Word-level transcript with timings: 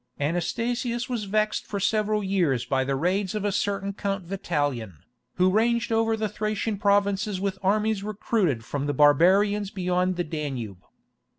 Anastasius 0.19 1.07
was 1.07 1.25
vexed 1.25 1.63
for 1.67 1.79
several 1.79 2.23
years 2.23 2.65
by 2.65 2.83
the 2.83 2.95
raids 2.95 3.35
of 3.35 3.45
a 3.45 3.51
certain 3.51 3.93
Count 3.93 4.25
Vitalian, 4.25 5.03
who 5.35 5.51
ranged 5.51 5.91
over 5.91 6.17
the 6.17 6.27
Thracian 6.27 6.79
provinces 6.79 7.39
with 7.39 7.59
armies 7.61 8.03
recruited 8.03 8.65
from 8.65 8.87
the 8.87 8.95
barbarians 8.95 9.69
beyond 9.69 10.15
the 10.15 10.23
Danube. 10.23 10.81